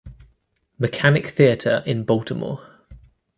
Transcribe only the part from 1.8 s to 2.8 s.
in Baltimore.